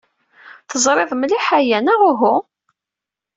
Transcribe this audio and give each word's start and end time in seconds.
Teẓriḍ 0.69 1.11
mliḥ 1.15 1.45
aya, 1.57 1.79
neɣ 1.79 1.99
uhu? 2.11 2.35